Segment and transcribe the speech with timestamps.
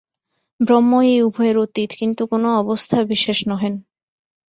[0.59, 3.73] ব্রহ্ম এই উভয়ের অতীত, কিন্তু কোন অবস্থাবিশেষ নহেন।